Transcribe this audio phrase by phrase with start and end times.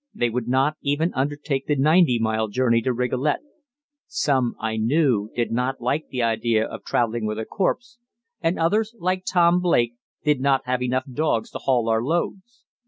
[0.15, 3.41] They would not even undertake the ninety mile journey to Rigolet.
[4.07, 7.99] Some, I knew, did not like the idea of travelling with a corpse,
[8.41, 9.93] and others, like Tom Blake,
[10.23, 12.65] did not have enough dogs to haul our loads.